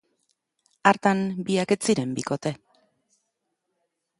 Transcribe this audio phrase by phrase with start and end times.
[0.91, 2.55] Hartan biak ez ziren bikote.